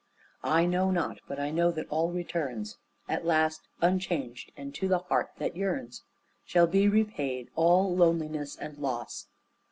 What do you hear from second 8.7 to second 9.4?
loss.